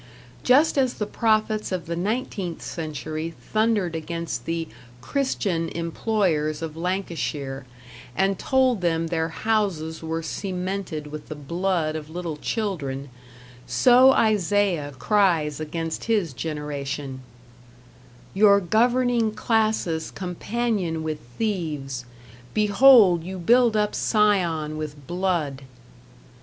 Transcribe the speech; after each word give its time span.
Just 0.41 0.79
as 0.79 0.95
the 0.95 1.05
prophets 1.05 1.71
of 1.71 1.85
the 1.85 1.95
nineteenth 1.95 2.63
century 2.63 3.35
thundered 3.39 3.95
against 3.95 4.45
the 4.47 4.67
"Christian" 4.99 5.69
employers 5.69 6.63
of 6.63 6.75
Lancashire, 6.75 7.67
and 8.15 8.39
told 8.39 8.81
them 8.81 9.05
their 9.05 9.29
houses 9.29 10.01
were 10.01 10.23
cemented 10.23 11.05
with 11.11 11.27
the 11.29 11.35
blood 11.35 11.95
of 11.95 12.09
little 12.09 12.35
children, 12.37 13.09
so 13.67 14.11
Isaiah 14.13 14.91
cries 14.97 15.59
against 15.59 16.05
his 16.05 16.33
generation: 16.33 17.21
"Your 18.33 18.59
governing 18.59 19.31
classes 19.35 20.09
companion 20.09 21.03
with 21.03 21.19
thieves; 21.37 22.05
behold 22.55 23.23
you 23.23 23.37
build 23.37 23.77
up 23.77 23.93
Sion 23.95 24.77
with 24.77 25.05
blood." 25.05 25.61